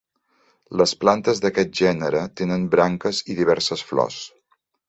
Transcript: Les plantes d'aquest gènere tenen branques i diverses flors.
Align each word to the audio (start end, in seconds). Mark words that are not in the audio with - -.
Les 0.81 0.93
plantes 1.03 1.41
d'aquest 1.43 1.75
gènere 1.81 2.23
tenen 2.43 2.67
branques 2.75 3.23
i 3.35 3.39
diverses 3.43 3.89
flors. 3.93 4.19